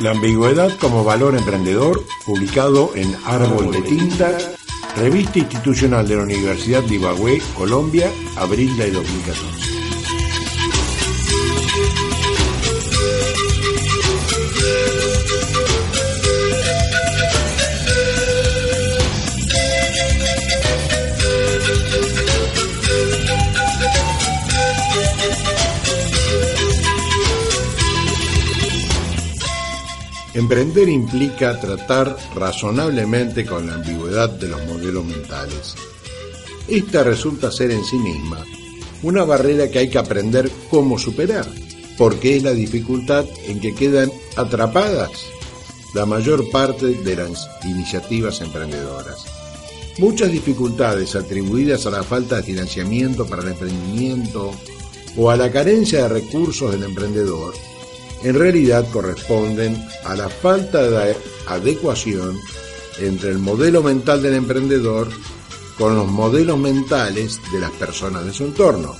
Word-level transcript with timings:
La 0.00 0.12
ambigüedad 0.12 0.70
como 0.78 1.02
valor 1.02 1.34
emprendedor, 1.34 2.04
publicado 2.24 2.92
en 2.94 3.16
Árbol 3.24 3.72
de 3.72 3.82
Tinta, 3.82 4.38
revista 4.96 5.40
institucional 5.40 6.06
de 6.06 6.14
la 6.14 6.22
Universidad 6.22 6.84
de 6.84 6.94
Ibagüe, 6.94 7.42
Colombia, 7.56 8.08
abril 8.36 8.76
de 8.76 8.92
2014. 8.92 9.77
Emprender 30.38 30.88
implica 30.88 31.58
tratar 31.58 32.16
razonablemente 32.36 33.44
con 33.44 33.66
la 33.66 33.74
ambigüedad 33.74 34.30
de 34.30 34.46
los 34.46 34.64
modelos 34.66 35.04
mentales. 35.04 35.74
Esta 36.68 37.02
resulta 37.02 37.50
ser 37.50 37.72
en 37.72 37.84
sí 37.84 37.96
misma 37.96 38.46
una 39.02 39.24
barrera 39.24 39.68
que 39.68 39.80
hay 39.80 39.90
que 39.90 39.98
aprender 39.98 40.48
cómo 40.70 40.96
superar, 40.96 41.44
porque 41.96 42.36
es 42.36 42.44
la 42.44 42.52
dificultad 42.52 43.24
en 43.48 43.58
que 43.58 43.74
quedan 43.74 44.12
atrapadas 44.36 45.10
la 45.92 46.06
mayor 46.06 46.48
parte 46.52 46.86
de 46.86 47.16
las 47.16 47.50
iniciativas 47.64 48.40
emprendedoras. 48.40 49.24
Muchas 49.98 50.30
dificultades 50.30 51.16
atribuidas 51.16 51.84
a 51.86 51.90
la 51.90 52.04
falta 52.04 52.36
de 52.36 52.42
financiamiento 52.44 53.26
para 53.26 53.42
el 53.42 53.48
emprendimiento 53.48 54.52
o 55.16 55.30
a 55.30 55.36
la 55.36 55.50
carencia 55.50 56.02
de 56.02 56.20
recursos 56.20 56.70
del 56.70 56.84
emprendedor 56.84 57.54
en 58.22 58.34
realidad 58.34 58.86
corresponden 58.90 59.82
a 60.04 60.14
la 60.14 60.28
falta 60.28 60.82
de 60.82 61.16
adecuación 61.46 62.36
entre 62.98 63.30
el 63.30 63.38
modelo 63.38 63.82
mental 63.82 64.22
del 64.22 64.34
emprendedor 64.34 65.08
con 65.76 65.94
los 65.94 66.08
modelos 66.08 66.58
mentales 66.58 67.40
de 67.52 67.60
las 67.60 67.70
personas 67.72 68.24
de 68.24 68.32
su 68.32 68.44
entorno, 68.44 68.96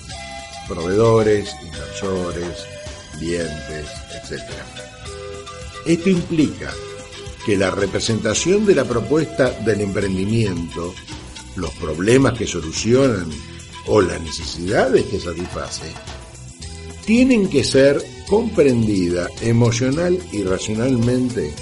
proveedores, 0.69 1.51
inversores, 1.65 2.65
clientes, 3.19 3.87
etc. 4.13 4.43
Esto 5.85 6.09
implica 6.09 6.73
que 7.45 7.57
la 7.57 7.71
representación 7.71 8.65
de 8.65 8.77
la 8.77 8.85
propuesta 8.85 9.51
del 9.51 9.81
emprendimiento, 9.81 10.95
los 11.57 11.71
problemas 11.73 12.39
que 12.39 12.47
solucionan 12.47 13.29
o 13.87 14.01
las 14.01 14.21
necesidades 14.21 15.07
que 15.07 15.19
satisface, 15.19 15.93
tienen 17.05 17.49
que 17.49 17.65
ser 17.65 18.01
comprendida 18.29 19.29
emocional 19.41 20.19
y 20.33 20.43
racionalmente 20.43 21.53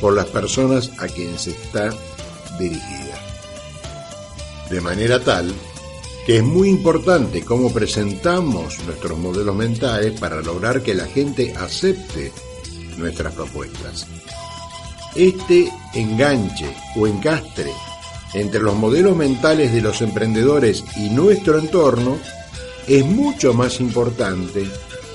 por 0.00 0.14
las 0.14 0.26
personas 0.26 0.90
a 0.98 1.06
quienes 1.06 1.46
está 1.46 1.90
dirigida. 2.58 3.18
De 4.70 4.80
manera 4.80 5.20
tal 5.20 5.52
que 6.26 6.38
es 6.38 6.42
muy 6.42 6.70
importante 6.70 7.44
cómo 7.44 7.70
presentamos 7.72 8.78
nuestros 8.86 9.18
modelos 9.18 9.54
mentales 9.54 10.18
para 10.18 10.40
lograr 10.40 10.82
que 10.82 10.94
la 10.94 11.06
gente 11.06 11.52
acepte 11.54 12.32
nuestras 12.96 13.34
propuestas. 13.34 14.06
Este 15.14 15.70
enganche 15.92 16.74
o 16.96 17.06
encastre 17.06 17.70
entre 18.32 18.60
los 18.60 18.74
modelos 18.74 19.14
mentales 19.16 19.72
de 19.72 19.82
los 19.82 20.00
emprendedores 20.00 20.82
y 20.96 21.10
nuestro 21.10 21.58
entorno 21.58 22.18
es 22.88 23.04
mucho 23.04 23.52
más 23.52 23.80
importante 23.80 24.66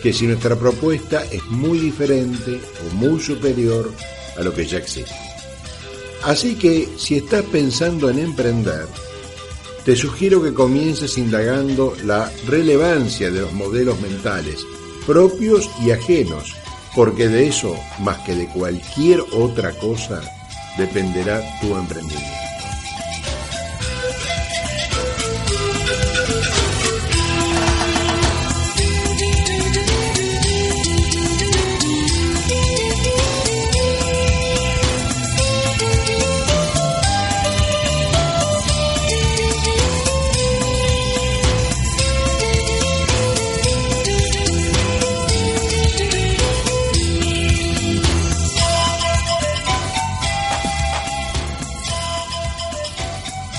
que 0.02 0.14
si 0.14 0.28
nuestra 0.28 0.55
propuesta 0.55 1.23
es 1.31 1.44
muy 1.45 1.80
diferente 1.80 2.59
o 2.86 2.95
muy 2.95 3.19
superior 3.19 3.92
a 4.38 4.42
lo 4.42 4.53
que 4.53 4.66
ya 4.66 4.78
existe. 4.78 5.16
Así 6.23 6.55
que 6.55 6.89
si 6.97 7.16
estás 7.16 7.44
pensando 7.45 8.09
en 8.09 8.20
emprender, 8.20 8.88
te 9.86 9.95
sugiero 9.95 10.44
que 10.44 10.53
comiences 10.53 11.17
indagando 11.17 11.95
la 12.04 12.32
relevancia 12.45 13.32
de 13.32 13.42
los 13.42 13.54
modelos 13.54 13.99
mentales 14.02 14.65
propios 15.05 15.67
y 15.82 15.89
ajenos, 15.89 16.55
porque 16.95 17.27
de 17.27 17.48
eso, 17.48 17.76
más 17.99 18.20
que 18.20 18.36
de 18.36 18.48
cualquier 18.48 19.21
otra 19.32 19.71
cosa, 19.71 20.21
dependerá 20.77 21.42
tu 21.61 21.76
emprendimiento. 21.76 22.48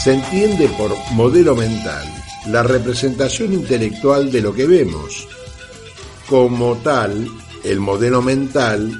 Se 0.03 0.15
entiende 0.15 0.67
por 0.79 0.97
modelo 1.11 1.55
mental 1.55 2.07
la 2.47 2.63
representación 2.63 3.53
intelectual 3.53 4.33
de 4.33 4.41
lo 4.41 4.55
que 4.55 4.67
vemos. 4.67 5.29
Como 6.27 6.77
tal, 6.77 7.29
el 7.65 7.81
modelo 7.81 8.23
mental 8.23 8.99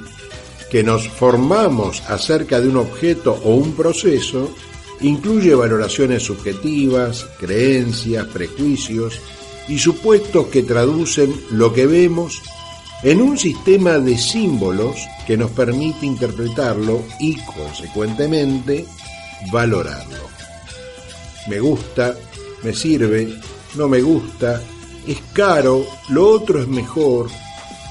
que 0.69 0.83
nos 0.83 1.09
formamos 1.09 2.03
acerca 2.07 2.61
de 2.61 2.67
un 2.67 2.77
objeto 2.77 3.31
o 3.43 3.55
un 3.55 3.73
proceso 3.73 4.53
incluye 4.99 5.55
valoraciones 5.55 6.21
subjetivas, 6.21 7.25
creencias, 7.39 8.27
prejuicios 8.27 9.19
y 9.67 9.79
supuestos 9.79 10.47
que 10.47 10.61
traducen 10.61 11.33
lo 11.49 11.73
que 11.73 11.87
vemos 11.87 12.43
en 13.01 13.23
un 13.23 13.39
sistema 13.39 13.97
de 13.97 14.19
símbolos 14.19 14.97
que 15.25 15.35
nos 15.35 15.49
permite 15.49 16.05
interpretarlo 16.05 17.01
y, 17.19 17.37
consecuentemente, 17.37 18.85
valorarlo 19.51 20.40
me 21.47 21.59
gusta, 21.59 22.15
me 22.63 22.73
sirve, 22.73 23.33
no 23.75 23.87
me 23.87 24.01
gusta, 24.01 24.61
es 25.07 25.19
caro, 25.33 25.85
lo 26.09 26.27
otro 26.27 26.61
es 26.61 26.67
mejor, 26.67 27.29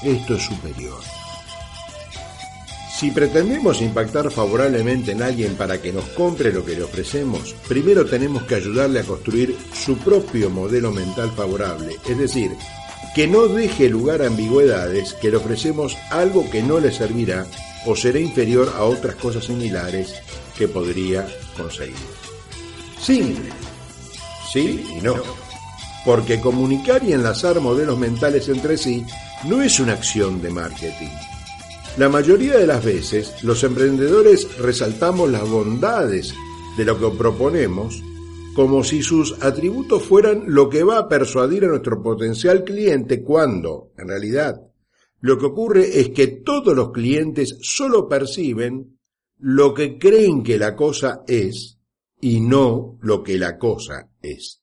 esto 0.03 0.35
es 0.35 0.43
superior. 0.43 0.99
Si 2.97 3.09
pretendemos 3.09 3.81
impactar 3.81 4.29
favorablemente 4.29 5.13
en 5.13 5.23
alguien 5.23 5.55
para 5.55 5.81
que 5.81 5.91
nos 5.91 6.05
compre 6.09 6.53
lo 6.53 6.63
que 6.63 6.75
le 6.75 6.83
ofrecemos, 6.83 7.55
primero 7.67 8.05
tenemos 8.05 8.43
que 8.43 8.55
ayudarle 8.55 8.99
a 8.99 9.03
construir 9.03 9.55
su 9.73 9.97
propio 9.97 10.51
modelo 10.51 10.91
mental 10.91 11.31
favorable, 11.31 11.97
es 12.07 12.17
decir, 12.17 12.51
que 13.15 13.27
no 13.27 13.47
deje 13.47 13.89
lugar 13.89 14.21
a 14.21 14.27
ambigüedades, 14.27 15.13
que 15.15 15.31
le 15.31 15.37
ofrecemos 15.37 15.97
algo 16.11 16.49
que 16.49 16.61
no 16.61 16.79
le 16.79 16.91
servirá 16.91 17.47
o 17.87 17.95
será 17.95 18.19
inferior 18.19 18.71
a 18.77 18.83
otras 18.83 19.15
cosas 19.15 19.45
similares 19.45 20.13
que 20.55 20.67
podría 20.67 21.27
conseguir. 21.57 22.30
Simple. 23.01 23.49
Sí 24.51 24.85
y 24.97 25.01
no. 25.01 25.15
Porque 26.05 26.39
comunicar 26.39 27.03
y 27.03 27.13
enlazar 27.13 27.59
modelos 27.59 27.97
mentales 27.97 28.47
entre 28.49 28.77
sí 28.77 29.05
no 29.47 29.61
es 29.61 29.79
una 29.79 29.93
acción 29.93 30.41
de 30.41 30.51
marketing. 30.51 31.09
La 31.97 32.09
mayoría 32.09 32.57
de 32.57 32.67
las 32.67 32.83
veces 32.83 33.43
los 33.43 33.63
emprendedores 33.63 34.57
resaltamos 34.57 35.29
las 35.29 35.49
bondades 35.49 36.33
de 36.77 36.85
lo 36.85 36.99
que 36.99 37.17
proponemos 37.17 38.01
como 38.53 38.83
si 38.83 39.01
sus 39.01 39.41
atributos 39.41 40.03
fueran 40.03 40.43
lo 40.47 40.69
que 40.69 40.83
va 40.83 40.99
a 40.99 41.07
persuadir 41.07 41.65
a 41.65 41.69
nuestro 41.69 42.01
potencial 42.03 42.63
cliente 42.63 43.23
cuando, 43.23 43.91
en 43.97 44.09
realidad, 44.09 44.61
lo 45.21 45.37
que 45.37 45.45
ocurre 45.45 45.99
es 45.99 46.09
que 46.09 46.27
todos 46.27 46.75
los 46.75 46.91
clientes 46.91 47.57
solo 47.61 48.07
perciben 48.07 48.99
lo 49.37 49.73
que 49.73 49.97
creen 49.97 50.43
que 50.43 50.57
la 50.57 50.75
cosa 50.75 51.23
es 51.27 51.80
y 52.21 52.39
no 52.39 52.97
lo 53.01 53.23
que 53.23 53.37
la 53.37 53.57
cosa 53.57 54.09
es. 54.21 54.61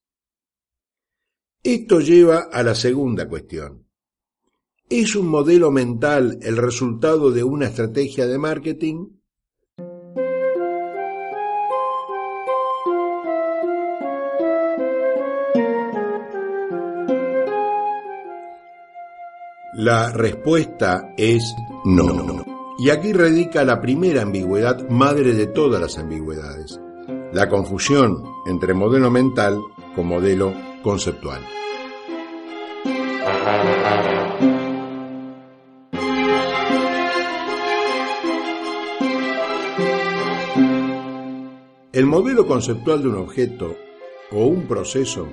Esto 1.63 2.01
lleva 2.01 2.49
a 2.53 2.63
la 2.63 2.75
segunda 2.75 3.29
cuestión. 3.29 3.85
¿Es 4.89 5.17
un 5.17 5.27
modelo 5.27 5.71
mental 5.71 6.39
el 6.41 6.57
resultado 6.57 7.31
de 7.31 7.43
una 7.43 7.67
estrategia 7.67 8.27
de 8.27 8.39
marketing? 8.39 9.09
La 19.75 20.11
respuesta 20.13 21.13
es 21.17 21.55
no. 21.85 22.45
Y 22.79 22.91
aquí 22.91 23.13
radica 23.13 23.65
la 23.65 23.81
primera 23.81 24.23
ambigüedad, 24.23 24.89
madre 24.89 25.35
de 25.35 25.49
todas 25.49 25.81
las 25.81 25.99
ambigüedades 25.99 26.81
la 27.33 27.49
confusión 27.49 28.25
entre 28.47 28.73
modelo 28.73 29.11
mental 29.11 29.61
con 29.95 30.07
modelo 30.07 30.53
conceptual. 30.83 31.43
El 41.93 42.07
modelo 42.07 42.47
conceptual 42.47 43.03
de 43.03 43.09
un 43.09 43.17
objeto 43.17 43.77
o 44.31 44.47
un 44.47 44.67
proceso 44.67 45.29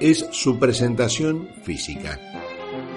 es 0.00 0.26
su 0.32 0.58
presentación 0.58 1.48
física. 1.62 2.18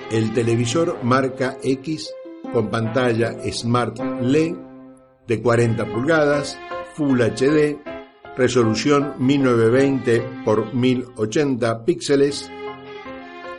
El 0.10 0.34
televisor 0.34 0.98
marca 1.04 1.58
X 1.64 2.12
con 2.54 2.70
pantalla 2.70 3.36
Smart 3.52 4.00
LED 4.22 4.56
de 5.28 5.42
40 5.42 5.86
pulgadas, 5.86 6.58
Full 6.96 7.22
HD 7.22 7.91
resolución 8.36 9.16
1920 9.20 10.16
x 10.16 10.74
1080 10.74 11.86
píxeles, 11.86 12.50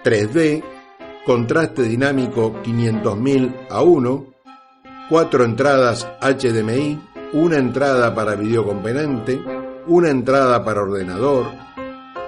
3D, 0.04 0.62
contraste 1.24 1.82
dinámico 1.82 2.54
500.000 2.62 3.66
a 3.70 3.82
1, 3.82 4.26
cuatro 5.08 5.44
entradas 5.44 6.08
HDMI, 6.20 6.98
una 7.34 7.56
entrada 7.56 8.14
para 8.14 8.34
videocomponente, 8.34 9.40
una 9.86 10.10
entrada 10.10 10.64
para 10.64 10.82
ordenador, 10.82 11.46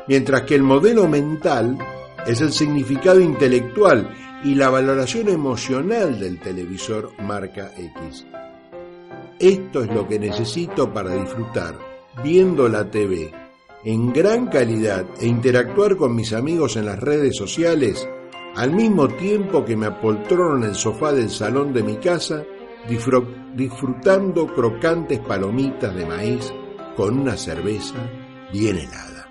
mientras 0.07 0.43
que 0.43 0.55
el 0.55 0.63
modelo 0.63 1.09
mental 1.09 1.79
es 2.27 2.41
el 2.41 2.53
significado 2.53 3.21
intelectual 3.21 4.09
y 4.45 4.55
la 4.55 4.69
valoración 4.69 5.29
emocional 5.29 6.19
del 6.19 6.39
televisor 6.39 7.13
marca 7.23 7.71
X. 7.77 8.27
Esto 9.39 9.83
es 9.83 9.93
lo 9.93 10.07
que 10.07 10.19
necesito 10.19 10.93
para 10.93 11.15
disfrutar 11.15 11.94
viendo 12.23 12.69
la 12.69 12.91
TV 12.91 13.33
en 13.85 14.13
gran 14.13 14.47
calidad 14.47 15.05
e 15.21 15.27
interactuar 15.27 15.97
con 15.97 16.15
mis 16.15 16.33
amigos 16.33 16.77
en 16.77 16.87
las 16.87 16.99
redes 16.99 17.37
sociales 17.37 18.09
al 18.55 18.73
mismo 18.73 19.09
tiempo 19.09 19.65
que 19.65 19.77
me 19.77 19.87
apoltrono 19.87 20.57
en 20.57 20.71
el 20.71 20.75
sofá 20.75 21.13
del 21.13 21.29
salón 21.29 21.73
de 21.73 21.83
mi 21.83 21.97
casa 21.97 22.45
disfrutando 23.57 24.47
crocantes 24.55 25.19
palomitas 25.21 25.95
de 25.95 26.07
maíz 26.07 26.53
con 26.97 27.19
una 27.19 27.37
cerveza 27.37 27.97
bien 28.53 28.79
helada. 28.79 29.29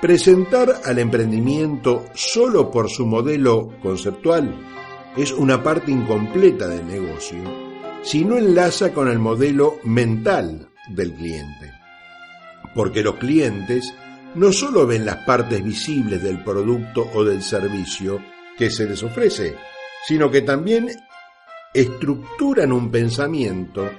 Presentar 0.00 0.80
al 0.84 0.98
emprendimiento 0.98 2.04
solo 2.14 2.70
por 2.70 2.88
su 2.88 3.04
modelo 3.04 3.68
conceptual 3.82 4.54
es 5.16 5.32
una 5.32 5.62
parte 5.62 5.90
incompleta 5.90 6.68
del 6.68 6.86
negocio 6.86 7.68
si 8.02 8.24
no 8.24 8.36
enlaza 8.36 8.92
con 8.92 9.08
el 9.08 9.18
modelo 9.18 9.78
mental 9.82 10.68
del 10.88 11.12
cliente. 11.12 11.72
Porque 12.74 13.02
los 13.02 13.16
clientes 13.16 13.94
no 14.34 14.52
solo 14.52 14.86
ven 14.86 15.06
las 15.06 15.24
partes 15.24 15.62
visibles 15.62 16.22
del 16.22 16.42
producto 16.42 17.08
o 17.14 17.24
del 17.24 17.42
servicio 17.42 18.20
que 18.56 18.70
se 18.70 18.86
les 18.86 19.02
ofrece, 19.02 19.56
sino 20.06 20.30
que 20.30 20.42
también 20.42 20.90
estructuran 21.72 22.72
un 22.72 22.90
pensamiento 22.90 23.90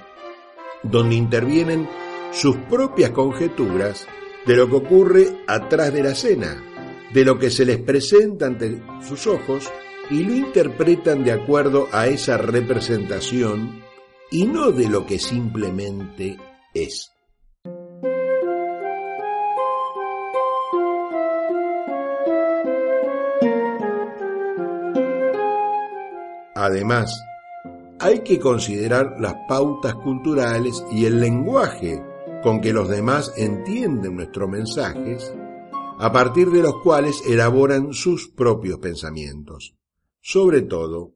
donde 0.82 1.14
intervienen 1.14 1.88
sus 2.32 2.56
propias 2.56 3.10
conjeturas 3.10 4.06
de 4.46 4.56
lo 4.56 4.68
que 4.68 4.76
ocurre 4.76 5.44
atrás 5.46 5.92
de 5.92 6.02
la 6.02 6.10
escena, 6.10 6.62
de 7.12 7.24
lo 7.24 7.38
que 7.38 7.50
se 7.50 7.64
les 7.64 7.78
presenta 7.78 8.46
ante 8.46 8.82
sus 9.06 9.26
ojos 9.26 9.70
y 10.10 10.22
lo 10.24 10.34
interpretan 10.34 11.22
de 11.22 11.32
acuerdo 11.32 11.88
a 11.92 12.06
esa 12.06 12.36
representación 12.36 13.82
y 14.30 14.46
no 14.46 14.70
de 14.72 14.88
lo 14.88 15.06
que 15.06 15.18
simplemente 15.18 16.38
es. 16.74 17.10
Además, 26.54 27.18
hay 27.98 28.20
que 28.20 28.38
considerar 28.38 29.16
las 29.18 29.34
pautas 29.48 29.94
culturales 29.94 30.84
y 30.90 31.04
el 31.04 31.20
lenguaje 31.20 32.02
con 32.42 32.60
que 32.60 32.72
los 32.72 32.88
demás 32.88 33.32
entienden 33.36 34.16
nuestros 34.16 34.48
mensajes, 34.48 35.32
a 35.98 36.10
partir 36.10 36.50
de 36.50 36.62
los 36.62 36.80
cuales 36.82 37.22
elaboran 37.26 37.92
sus 37.92 38.28
propios 38.28 38.78
pensamientos. 38.78 39.74
Sobre 40.20 40.62
todo, 40.62 41.12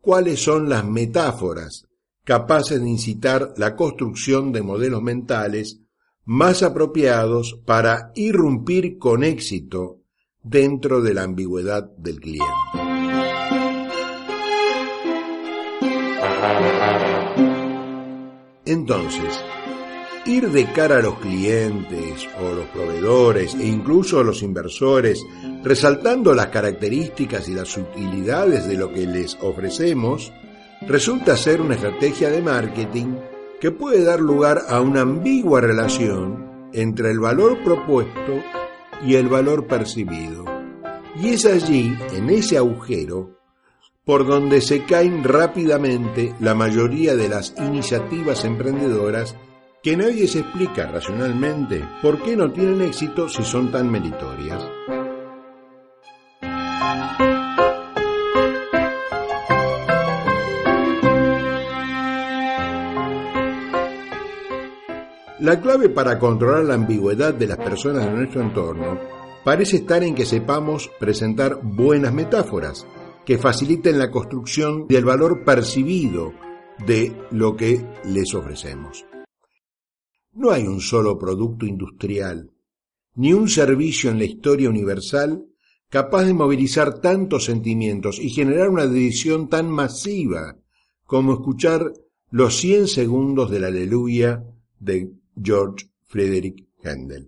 cuáles 0.00 0.42
son 0.42 0.68
las 0.68 0.84
metáforas 0.84 1.87
capaces 2.28 2.78
de 2.78 2.86
incitar 2.86 3.54
la 3.56 3.74
construcción 3.74 4.52
de 4.52 4.60
modelos 4.60 5.00
mentales 5.00 5.80
más 6.26 6.62
apropiados 6.62 7.58
para 7.64 8.12
irrumpir 8.16 8.98
con 8.98 9.24
éxito 9.24 10.02
dentro 10.42 11.00
de 11.00 11.14
la 11.14 11.22
ambigüedad 11.22 11.84
del 11.96 12.20
cliente. 12.20 12.44
Entonces, 18.66 19.42
ir 20.26 20.50
de 20.50 20.70
cara 20.72 20.98
a 20.98 21.02
los 21.02 21.18
clientes 21.20 22.28
o 22.42 22.54
los 22.54 22.66
proveedores 22.66 23.54
e 23.54 23.66
incluso 23.66 24.20
a 24.20 24.24
los 24.24 24.42
inversores, 24.42 25.24
resaltando 25.64 26.34
las 26.34 26.48
características 26.48 27.48
y 27.48 27.54
las 27.54 27.74
utilidades 27.78 28.68
de 28.68 28.76
lo 28.76 28.92
que 28.92 29.06
les 29.06 29.38
ofrecemos, 29.40 30.30
resulta 30.88 31.36
ser 31.36 31.60
una 31.60 31.74
estrategia 31.74 32.30
de 32.30 32.40
marketing 32.42 33.16
que 33.60 33.70
puede 33.70 34.04
dar 34.04 34.20
lugar 34.20 34.62
a 34.68 34.80
una 34.80 35.02
ambigua 35.02 35.60
relación 35.60 36.70
entre 36.72 37.10
el 37.10 37.20
valor 37.20 37.62
propuesto 37.62 38.42
y 39.04 39.14
el 39.14 39.28
valor 39.28 39.66
percibido. 39.66 40.44
Y 41.20 41.30
es 41.30 41.44
allí, 41.44 41.96
en 42.12 42.30
ese 42.30 42.56
agujero, 42.56 43.38
por 44.04 44.26
donde 44.26 44.62
se 44.62 44.84
caen 44.84 45.24
rápidamente 45.24 46.34
la 46.40 46.54
mayoría 46.54 47.14
de 47.16 47.28
las 47.28 47.54
iniciativas 47.58 48.44
emprendedoras 48.44 49.36
que 49.82 49.96
nadie 49.96 50.26
se 50.26 50.40
explica 50.40 50.86
racionalmente 50.86 51.86
por 52.00 52.22
qué 52.22 52.34
no 52.34 52.50
tienen 52.50 52.80
éxito 52.82 53.28
si 53.28 53.42
son 53.42 53.70
tan 53.70 53.90
meritorias. 53.90 54.64
La 65.40 65.60
clave 65.60 65.88
para 65.88 66.18
controlar 66.18 66.64
la 66.64 66.74
ambigüedad 66.74 67.32
de 67.32 67.46
las 67.46 67.58
personas 67.58 68.04
de 68.04 68.10
nuestro 68.10 68.42
entorno 68.42 68.98
parece 69.44 69.76
estar 69.76 70.02
en 70.02 70.16
que 70.16 70.26
sepamos 70.26 70.90
presentar 70.98 71.60
buenas 71.62 72.12
metáforas 72.12 72.84
que 73.24 73.38
faciliten 73.38 74.00
la 74.00 74.10
construcción 74.10 74.88
del 74.88 75.04
valor 75.04 75.44
percibido 75.44 76.32
de 76.84 77.16
lo 77.30 77.54
que 77.54 77.86
les 78.04 78.34
ofrecemos. 78.34 79.04
No 80.32 80.50
hay 80.50 80.66
un 80.66 80.80
solo 80.80 81.16
producto 81.16 81.66
industrial, 81.66 82.50
ni 83.14 83.32
un 83.32 83.48
servicio 83.48 84.10
en 84.10 84.18
la 84.18 84.24
historia 84.24 84.68
universal 84.68 85.44
capaz 85.88 86.24
de 86.24 86.34
movilizar 86.34 87.00
tantos 87.00 87.44
sentimientos 87.44 88.18
y 88.18 88.30
generar 88.30 88.70
una 88.70 88.88
decisión 88.88 89.48
tan 89.48 89.70
masiva 89.70 90.56
como 91.04 91.34
escuchar 91.34 91.92
los 92.28 92.56
100 92.56 92.88
segundos 92.88 93.52
del 93.52 93.64
aleluya 93.64 94.42
de 94.80 95.12
George 95.40 95.86
Frederick 96.06 96.64
Handel. 96.84 97.26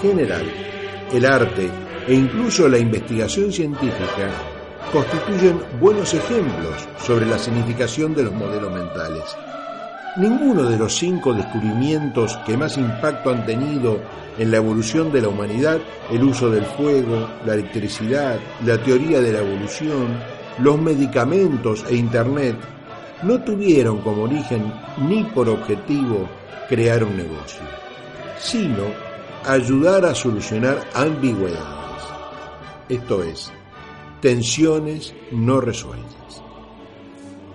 General, 0.00 0.44
el 1.12 1.26
arte 1.26 1.70
e 2.06 2.14
incluso 2.14 2.68
la 2.68 2.78
investigación 2.78 3.52
científica 3.52 4.30
constituyen 4.92 5.60
buenos 5.80 6.12
ejemplos 6.14 6.88
sobre 6.98 7.26
la 7.26 7.38
significación 7.38 8.14
de 8.14 8.24
los 8.24 8.32
modelos 8.32 8.72
mentales. 8.72 9.24
Ninguno 10.16 10.64
de 10.64 10.76
los 10.76 10.94
cinco 10.94 11.32
descubrimientos 11.32 12.36
que 12.44 12.56
más 12.56 12.76
impacto 12.76 13.30
han 13.30 13.46
tenido 13.46 14.00
en 14.36 14.50
la 14.50 14.58
evolución 14.58 15.12
de 15.12 15.22
la 15.22 15.28
humanidad, 15.28 15.78
el 16.10 16.24
uso 16.24 16.50
del 16.50 16.64
fuego, 16.64 17.28
la 17.46 17.54
electricidad, 17.54 18.38
la 18.66 18.76
teoría 18.82 19.20
de 19.20 19.32
la 19.32 19.38
evolución, 19.38 20.18
los 20.58 20.78
medicamentos 20.78 21.84
e 21.88 21.96
Internet, 21.96 22.56
no 23.22 23.40
tuvieron 23.42 24.00
como 24.02 24.24
origen 24.24 24.72
ni 25.08 25.24
por 25.24 25.48
objetivo 25.48 26.28
crear 26.68 27.04
un 27.04 27.16
negocio, 27.16 27.62
sino 28.38 29.11
ayudar 29.44 30.04
a 30.04 30.14
solucionar 30.14 30.88
ambigüedades. 30.94 32.02
Esto 32.88 33.22
es, 33.22 33.52
tensiones 34.20 35.14
no 35.30 35.60
resueltas. 35.60 36.42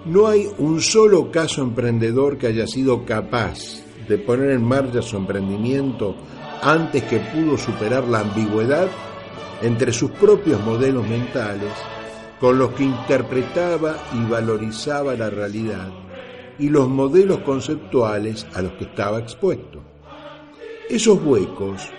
No 0.05 0.27
hay 0.27 0.47
un 0.57 0.81
solo 0.81 1.31
caso 1.31 1.61
emprendedor 1.61 2.37
que 2.37 2.47
haya 2.47 2.67
sido 2.67 3.05
capaz 3.05 3.83
de 4.07 4.17
poner 4.17 4.51
en 4.51 4.63
marcha 4.63 5.01
su 5.01 5.17
emprendimiento 5.17 6.15
antes 6.61 7.03
que 7.03 7.19
pudo 7.19 7.57
superar 7.57 8.05
la 8.05 8.19
ambigüedad 8.19 8.87
entre 9.61 9.91
sus 9.91 10.11
propios 10.11 10.61
modelos 10.61 11.07
mentales 11.07 11.73
con 12.39 12.57
los 12.57 12.71
que 12.71 12.83
interpretaba 12.83 13.97
y 14.13 14.29
valorizaba 14.29 15.15
la 15.15 15.29
realidad 15.29 15.89
y 16.59 16.69
los 16.69 16.87
modelos 16.87 17.39
conceptuales 17.39 18.47
a 18.53 18.61
los 18.61 18.73
que 18.73 18.85
estaba 18.85 19.19
expuesto. 19.19 19.96
Esos 20.89 21.21
huecos 21.21 21.89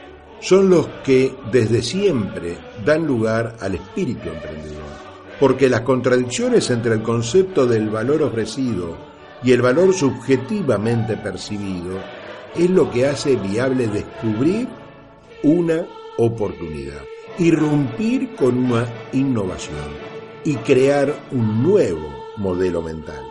son 0.40 0.70
los 0.70 0.86
que 1.04 1.34
desde 1.52 1.82
siempre 1.82 2.56
dan 2.86 3.06
lugar 3.06 3.54
al 3.60 3.74
espíritu 3.74 4.30
emprendedor, 4.30 4.82
porque 5.38 5.68
las 5.68 5.82
contradicciones 5.82 6.70
entre 6.70 6.94
el 6.94 7.02
concepto 7.02 7.66
del 7.66 7.90
valor 7.90 8.22
ofrecido 8.22 8.96
y 9.42 9.52
el 9.52 9.60
valor 9.60 9.92
subjetivamente 9.92 11.18
percibido 11.18 11.98
es 12.56 12.70
lo 12.70 12.90
que 12.90 13.06
hace 13.06 13.36
viable 13.36 13.88
descubrir 13.88 14.66
una 15.42 15.86
oportunidad, 16.16 17.02
irrumpir 17.38 18.34
con 18.36 18.56
una 18.56 18.86
innovación 19.12 20.08
y 20.44 20.54
crear 20.56 21.14
un 21.30 21.62
nuevo 21.62 22.08
modelo 22.38 22.80
mental. 22.80 23.27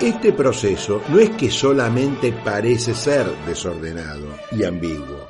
Este 0.00 0.32
proceso 0.32 1.00
no 1.08 1.20
es 1.20 1.30
que 1.30 1.48
solamente 1.48 2.32
parece 2.44 2.94
ser 2.94 3.26
desordenado 3.46 4.26
y 4.50 4.64
ambiguo, 4.64 5.28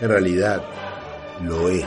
en 0.00 0.08
realidad 0.08 0.62
lo 1.42 1.68
es. 1.68 1.84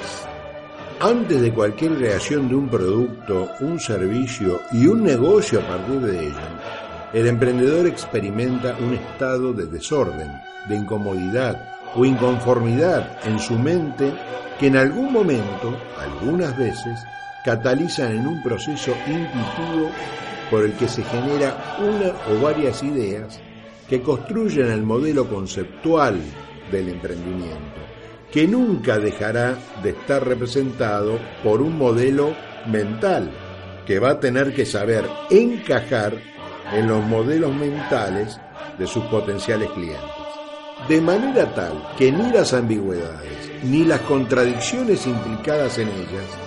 Antes 1.00 1.42
de 1.42 1.54
cualquier 1.54 1.96
creación 1.96 2.50
de 2.50 2.56
un 2.56 2.68
producto, 2.68 3.50
un 3.62 3.80
servicio 3.80 4.60
y 4.74 4.88
un 4.88 5.04
negocio 5.04 5.62
a 5.62 5.68
partir 5.68 6.02
de 6.02 6.28
ello, 6.28 6.36
el 7.14 7.28
emprendedor 7.28 7.88
experimenta 7.88 8.76
un 8.78 8.96
estado 8.96 9.54
de 9.54 9.66
desorden, 9.68 10.32
de 10.68 10.76
incomodidad 10.76 11.78
o 11.96 12.04
inconformidad 12.04 13.20
en 13.26 13.40
su 13.40 13.58
mente 13.58 14.14
que 14.60 14.68
en 14.68 14.76
algún 14.76 15.14
momento, 15.14 15.78
algunas 15.98 16.58
veces, 16.58 17.00
catalizan 17.46 18.12
en 18.12 18.28
un 18.28 18.44
proceso 18.44 18.92
intuitivo 19.08 19.92
por 20.50 20.64
el 20.64 20.74
que 20.74 20.88
se 20.88 21.04
genera 21.04 21.78
una 21.80 22.14
o 22.32 22.42
varias 22.42 22.84
ideas 22.84 23.40
que 23.90 24.02
construyen 24.02 24.68
el 24.68 24.84
modelo 24.84 25.28
conceptual 25.30 26.20
del 26.72 26.90
emprendimiento, 26.90 27.80
que 28.32 28.48
nunca 28.48 29.00
dejará 29.00 29.58
de 29.82 29.92
estar 29.92 30.26
representado 30.26 31.20
por 31.44 31.62
un 31.62 31.78
modelo 31.78 32.36
mental, 32.68 33.32
que 33.86 34.00
va 34.00 34.12
a 34.12 34.20
tener 34.20 34.54
que 34.54 34.66
saber 34.66 35.06
encajar 35.30 36.14
en 36.74 36.88
los 36.88 37.04
modelos 37.06 37.56
mentales 37.56 38.40
de 38.78 38.88
sus 38.88 39.04
potenciales 39.06 39.70
clientes. 39.72 40.02
De 40.88 41.02
manera 41.02 41.54
tal 41.56 41.96
que 41.98 42.12
ni 42.12 42.32
las 42.32 42.54
ambigüedades 42.54 43.64
ni 43.64 43.84
las 43.84 44.02
contradicciones 44.02 45.08
implicadas 45.08 45.80
en 45.80 45.88
ellas 45.88 46.47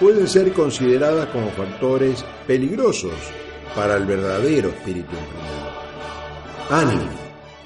pueden 0.00 0.26
ser 0.26 0.52
consideradas 0.52 1.26
como 1.26 1.50
factores 1.50 2.24
peligrosos 2.46 3.12
para 3.76 3.96
el 3.96 4.06
verdadero 4.06 4.70
espíritu 4.70 5.14
emprendedor. 5.14 5.70
Ánimo, 6.70 7.10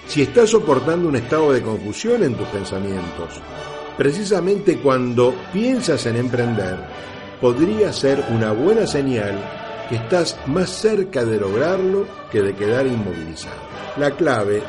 si 0.07 0.23
estás 0.23 0.51
soportando 0.51 1.09
un 1.09 1.17
estado 1.17 1.53
de 1.53 1.63
confusión 1.63 2.25
en 2.25 2.35
tus 2.35 2.49
pensamientos, 2.49 3.41
precisamente 3.97 4.79
cuando 4.79 5.35
piensas 5.53 6.05
en 6.07 6.17
emprender, 6.17 6.77
podría 7.41 7.93
ser 7.93 8.25
una 8.31 8.53
buena 8.53 8.87
señal 8.87 9.39
que 9.89 9.97
estás 9.97 10.37
más 10.47 10.71
cerca 10.71 11.25
de 11.25 11.39
lograrlo 11.39 12.07
que 12.33 12.43
de 12.43 12.55
quedar 12.55 12.87
inmovilizado. 12.87 13.57
La 13.97 14.11
clave 14.11 14.63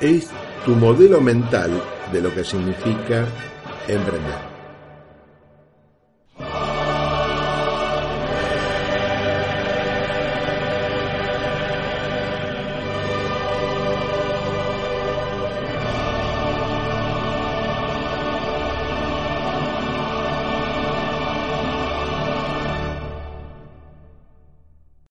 es 0.00 0.28
tu 0.64 0.72
modelo 0.72 1.20
mental 1.20 1.70
de 2.12 2.20
lo 2.20 2.34
que 2.34 2.44
significa 2.44 3.26
emprender. 3.88 4.55